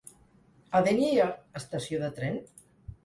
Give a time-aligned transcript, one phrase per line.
[0.79, 1.29] A Dénia hi ha
[1.63, 2.41] estació de tren?